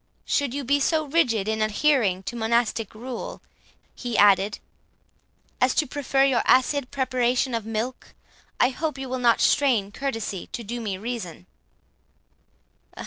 [0.25, 3.39] Should you be so rigid in adhering to monastic rule,"
[3.93, 4.57] he added,
[5.61, 8.15] "as to prefer your acid preparation of milk,
[8.59, 11.45] I hope you will not strain courtesy to do me reason."